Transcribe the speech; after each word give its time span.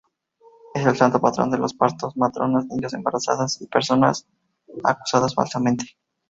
Es 0.73 0.83
el 0.83 0.97
santo 0.97 1.21
patrón 1.21 1.51
de 1.51 1.59
los 1.59 1.75
partos, 1.75 2.17
matronas, 2.17 2.65
niños, 2.65 2.95
embarazadas 2.95 3.61
y 3.61 3.67
personas 3.67 4.25
acusadas 4.83 5.35
falsamente. 5.35 5.95